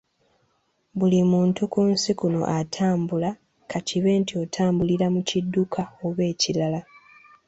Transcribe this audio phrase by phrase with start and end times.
[0.97, 3.29] Buli muntu ku nsi kuno atambula,
[3.69, 6.79] ka kibe nti otambulira mu kidduka, oba ekirala.